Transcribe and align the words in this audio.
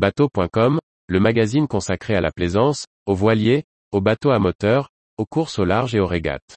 Bateau.com, 0.00 0.78
le 1.08 1.20
magazine 1.20 1.68
consacré 1.68 2.14
à 2.14 2.22
la 2.22 2.32
plaisance, 2.32 2.86
aux 3.04 3.14
voiliers, 3.14 3.64
aux 3.92 4.00
bateaux 4.00 4.30
à 4.30 4.38
moteur, 4.38 4.88
aux 5.18 5.26
courses 5.26 5.58
au 5.58 5.66
large 5.66 5.94
et 5.94 6.00
aux 6.00 6.06
régates. 6.06 6.56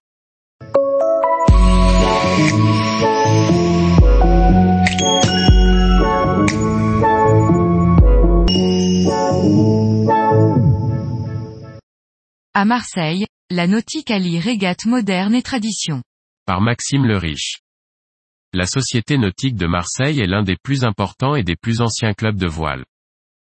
À 12.53 12.63
Marseille, 12.63 13.25
la 13.49 13.67
nautique 13.67 14.09
allie 14.09 14.39
régate 14.39 14.85
moderne 14.85 15.35
et 15.35 15.41
tradition. 15.41 16.01
Par 16.45 16.61
Maxime 16.61 17.05
le 17.05 17.17
Riche. 17.17 17.59
La 18.53 18.67
Société 18.67 19.17
nautique 19.17 19.55
de 19.55 19.67
Marseille 19.67 20.21
est 20.21 20.27
l'un 20.27 20.43
des 20.43 20.55
plus 20.63 20.85
importants 20.85 21.35
et 21.35 21.43
des 21.43 21.57
plus 21.57 21.81
anciens 21.81 22.13
clubs 22.13 22.37
de 22.37 22.47
voile. 22.47 22.85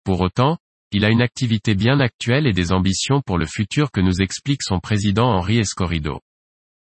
Pour 0.05 0.21
autant, 0.21 0.59
il 0.93 1.05
a 1.05 1.09
une 1.09 1.23
activité 1.23 1.75
bien 1.75 1.99
actuelle 1.99 2.47
et 2.47 2.53
des 2.53 2.73
ambitions 2.73 3.23
pour 3.25 3.39
le 3.39 3.47
futur 3.47 3.91
que 3.91 4.01
nous 4.01 4.21
explique 4.21 4.63
son 4.63 4.79
président 4.79 5.27
Henri 5.27 5.59
Escorido. 5.59 6.21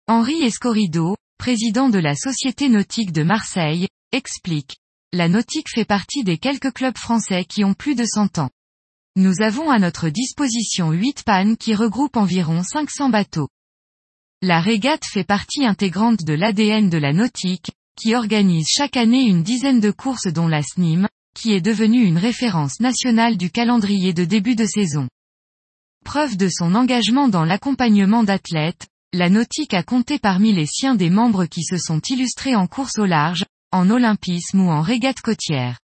Henri 0.08 0.42
Escorido, 0.42 1.16
président 1.38 1.90
de 1.90 2.00
la 2.00 2.16
Société 2.16 2.68
nautique 2.68 3.12
de 3.12 3.22
Marseille, 3.22 3.88
explique. 4.12 4.78
La 5.14 5.30
nautique 5.30 5.70
fait 5.70 5.86
partie 5.86 6.24
des 6.24 6.40
quelques 6.40 6.74
clubs 6.74 6.98
français 6.98 7.46
qui 7.46 7.64
ont 7.64 7.76
plus 7.76 7.96
de 7.96 8.06
100 8.06 8.40
ans. 8.40 8.50
Nous 9.16 9.42
avons 9.42 9.70
à 9.70 9.78
notre 9.78 10.10
disposition 10.10 10.92
8 10.92 11.24
pannes 11.24 11.58
qui 11.58 11.76
regroupent 11.76 12.18
environ 12.18 12.64
500 12.64 13.10
bateaux. 13.10 13.50
La 14.42 14.62
régate 14.62 15.06
fait 15.06 15.26
partie 15.26 15.64
intégrante 15.64 16.24
de 16.24 16.34
l'ADN 16.34 16.90
de 16.90 16.98
la 16.98 17.14
nautique, 17.14 17.72
qui 17.96 18.16
organise 18.16 18.68
chaque 18.68 18.98
année 18.98 19.24
une 19.24 19.44
dizaine 19.44 19.80
de 19.80 19.92
courses 19.92 20.28
dont 20.28 20.48
la 20.48 20.64
SNIM, 20.64 21.08
qui 21.34 21.54
est 21.54 21.62
devenue 21.62 22.04
une 22.04 22.18
référence 22.18 22.80
nationale 22.80 23.38
du 23.38 23.50
calendrier 23.50 24.14
de 24.14 24.26
début 24.26 24.56
de 24.56 24.66
saison. 24.66 25.08
Preuve 26.04 26.38
de 26.38 26.50
son 26.50 26.76
engagement 26.76 27.28
dans 27.28 27.46
l'accompagnement 27.46 28.24
d'athlètes, 28.24 28.88
la 29.14 29.30
nautique 29.30 29.74
a 29.74 29.84
compté 29.84 30.20
parmi 30.20 30.54
les 30.54 30.66
siens 30.66 30.96
des 30.96 31.10
membres 31.10 31.46
qui 31.46 31.64
se 31.64 31.78
sont 31.78 32.00
illustrés 32.00 32.56
en 32.56 32.68
course 32.68 32.98
au 32.98 33.06
large, 33.06 33.46
en 33.72 33.90
olympisme 33.90 34.62
ou 34.62 34.70
en 34.70 34.82
régate 34.82 35.22
côtière. 35.22 35.80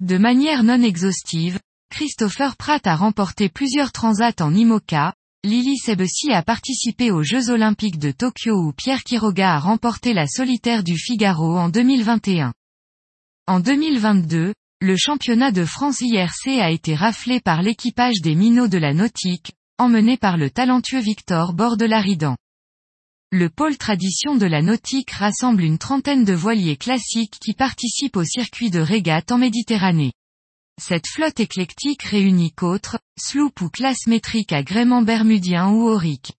De 0.00 0.18
manière 0.18 0.64
non 0.64 0.82
exhaustive, 0.82 1.58
Christopher 1.90 2.56
Pratt 2.56 2.86
a 2.86 2.96
remporté 2.96 3.48
plusieurs 3.48 3.92
transats 3.92 4.40
en 4.40 4.54
IMOCA, 4.54 5.14
Lily 5.44 5.76
Sebesi 5.76 6.32
a 6.32 6.42
participé 6.42 7.10
aux 7.10 7.22
Jeux 7.22 7.50
Olympiques 7.50 7.98
de 7.98 8.10
Tokyo 8.10 8.56
où 8.56 8.72
Pierre 8.72 9.04
Quiroga 9.04 9.54
a 9.54 9.58
remporté 9.58 10.14
la 10.14 10.26
solitaire 10.26 10.82
du 10.82 10.96
Figaro 10.96 11.58
en 11.58 11.68
2021. 11.68 12.54
En 13.46 13.60
2022, 13.60 14.54
le 14.84 14.98
championnat 14.98 15.50
de 15.50 15.64
France 15.64 16.02
IRC 16.02 16.60
a 16.60 16.70
été 16.70 16.94
raflé 16.94 17.40
par 17.40 17.62
l'équipage 17.62 18.20
des 18.22 18.34
minots 18.34 18.68
de 18.68 18.76
la 18.76 18.92
nautique, 18.92 19.52
emmené 19.78 20.18
par 20.18 20.36
le 20.36 20.50
talentueux 20.50 21.00
Victor 21.00 21.54
Bordelaridan. 21.54 22.36
Le 23.32 23.48
pôle 23.48 23.78
tradition 23.78 24.36
de 24.36 24.44
la 24.44 24.60
nautique 24.60 25.12
rassemble 25.12 25.62
une 25.62 25.78
trentaine 25.78 26.24
de 26.24 26.34
voiliers 26.34 26.76
classiques 26.76 27.38
qui 27.40 27.54
participent 27.54 28.18
au 28.18 28.24
circuit 28.24 28.68
de 28.68 28.78
régate 28.78 29.32
en 29.32 29.38
Méditerranée. 29.38 30.12
Cette 30.78 31.08
flotte 31.08 31.40
éclectique 31.40 32.02
réunit 32.02 32.52
qu'autres, 32.52 32.98
sloop 33.18 33.62
ou 33.62 33.70
classe 33.70 34.06
métrique 34.06 34.52
à 34.52 34.62
gréement 34.62 35.00
bermudien 35.00 35.70
ou 35.70 35.88
aurique. 35.88 36.32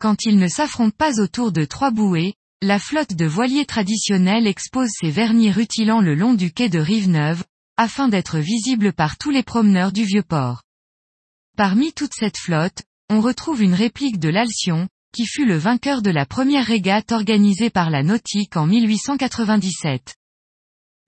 Quand 0.00 0.24
ils 0.24 0.38
ne 0.38 0.48
s'affrontent 0.48 0.96
pas 0.96 1.20
autour 1.20 1.52
de 1.52 1.66
trois 1.66 1.90
bouées, 1.90 2.32
la 2.62 2.78
flotte 2.78 3.12
de 3.12 3.26
voiliers 3.26 3.66
traditionnels 3.66 4.46
expose 4.46 4.88
ses 4.88 5.10
vernis 5.10 5.50
rutilants 5.50 6.00
le 6.00 6.14
long 6.14 6.32
du 6.32 6.50
quai 6.50 6.70
de 6.70 6.78
Rive-Neuve, 6.78 7.44
afin 7.76 8.08
d'être 8.08 8.38
visible 8.38 8.92
par 8.92 9.16
tous 9.18 9.30
les 9.30 9.42
promeneurs 9.42 9.92
du 9.92 10.04
Vieux-Port. 10.04 10.62
Parmi 11.56 11.92
toute 11.92 12.14
cette 12.14 12.38
flotte, 12.38 12.82
on 13.10 13.20
retrouve 13.20 13.62
une 13.62 13.74
réplique 13.74 14.18
de 14.18 14.28
l'Alcyon, 14.28 14.88
qui 15.12 15.26
fut 15.26 15.44
le 15.44 15.56
vainqueur 15.56 16.02
de 16.02 16.10
la 16.10 16.26
première 16.26 16.66
régate 16.66 17.12
organisée 17.12 17.70
par 17.70 17.90
la 17.90 18.02
Nautique 18.02 18.56
en 18.56 18.66
1897. 18.66 20.14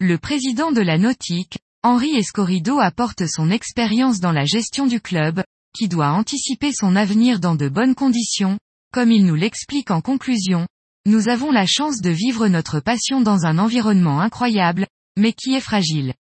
Le 0.00 0.18
président 0.18 0.72
de 0.72 0.80
la 0.80 0.98
Nautique, 0.98 1.58
Henri 1.82 2.16
Escorido 2.16 2.78
apporte 2.78 3.26
son 3.26 3.50
expérience 3.50 4.20
dans 4.20 4.32
la 4.32 4.44
gestion 4.44 4.86
du 4.86 5.00
club, 5.00 5.42
qui 5.76 5.88
doit 5.88 6.10
anticiper 6.10 6.72
son 6.72 6.96
avenir 6.96 7.40
dans 7.40 7.54
de 7.54 7.68
bonnes 7.68 7.94
conditions, 7.94 8.58
comme 8.92 9.12
il 9.12 9.24
nous 9.24 9.34
l'explique 9.34 9.90
en 9.90 10.00
conclusion. 10.00 10.66
Nous 11.06 11.28
avons 11.28 11.52
la 11.52 11.66
chance 11.66 12.00
de 12.00 12.10
vivre 12.10 12.48
notre 12.48 12.80
passion 12.80 13.20
dans 13.20 13.46
un 13.46 13.58
environnement 13.58 14.20
incroyable, 14.20 14.86
mais 15.16 15.32
qui 15.32 15.54
est 15.54 15.60
fragile. 15.60 16.14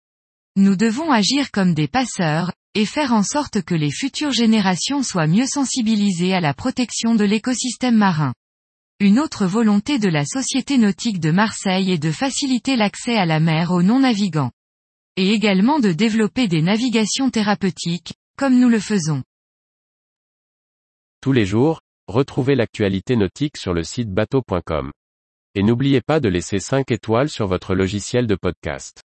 Nous 0.56 0.76
devons 0.76 1.12
agir 1.12 1.50
comme 1.52 1.74
des 1.74 1.88
passeurs, 1.88 2.52
et 2.76 2.86
faire 2.86 3.12
en 3.14 3.24
sorte 3.24 3.64
que 3.64 3.74
les 3.74 3.92
futures 3.92 4.32
générations 4.32 5.02
soient 5.02 5.28
mieux 5.28 5.48
sensibilisées 5.48 6.34
à 6.34 6.42
la 6.42 6.54
protection 6.54 7.16
de 7.16 7.24
l'écosystème 7.24 7.98
marin. 7.98 8.34
Une 9.00 9.20
autre 9.20 9.48
volonté 9.48 9.98
de 9.98 10.10
la 10.10 10.26
Société 10.26 10.78
nautique 10.78 11.20
de 11.20 11.32
Marseille 11.32 11.92
est 11.92 11.98
de 11.98 12.12
faciliter 12.12 12.76
l'accès 12.76 13.18
à 13.18 13.26
la 13.26 13.40
mer 13.40 13.72
aux 13.72 13.82
non-navigants 13.82 14.52
et 15.16 15.32
également 15.32 15.80
de 15.80 15.92
développer 15.92 16.48
des 16.48 16.62
navigations 16.62 17.30
thérapeutiques, 17.30 18.14
comme 18.38 18.60
nous 18.60 18.70
le 18.70 18.80
faisons. 18.80 19.24
Tous 21.22 21.32
les 21.32 21.46
jours, 21.46 21.82
retrouvez 22.08 22.56
l'actualité 22.56 23.16
nautique 23.16 23.58
sur 23.58 23.74
le 23.74 23.84
site 23.84 24.10
bateau.com. 24.10 24.92
Et 25.56 25.62
n'oubliez 25.62 26.02
pas 26.02 26.20
de 26.20 26.30
laisser 26.30 26.60
5 26.60 26.92
étoiles 26.92 27.30
sur 27.30 27.48
votre 27.48 27.76
logiciel 27.76 28.26
de 28.26 28.36
podcast. 28.36 29.04